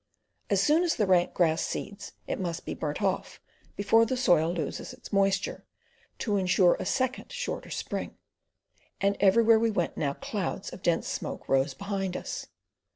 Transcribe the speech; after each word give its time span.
As 0.49 0.59
soon 0.59 0.81
as 0.81 0.95
the 0.95 1.05
rank 1.05 1.35
grass 1.35 1.61
seeds 1.63 2.13
it 2.25 2.39
must 2.39 2.65
be 2.65 2.73
burnt 2.73 3.03
off, 3.03 3.39
before 3.75 4.03
the 4.03 4.17
soil 4.17 4.51
loses 4.51 4.93
its 4.93 5.13
moisture, 5.13 5.63
to 6.17 6.37
ensure 6.37 6.75
a 6.79 6.87
second 6.87 7.31
shorter 7.31 7.69
spring, 7.69 8.17
and 8.99 9.15
everywhere 9.19 9.59
we 9.59 9.69
went 9.69 9.97
now 9.97 10.13
clouds 10.13 10.73
of 10.73 10.81
dense 10.81 11.07
smoke 11.07 11.47
rose 11.47 11.75
behind 11.75 12.17
us. 12.17 12.47